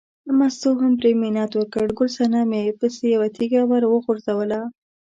[0.37, 4.61] مستو هم پرې منت وکړ، ګل صنمې پسې یوه تیږه ور وغورځوله.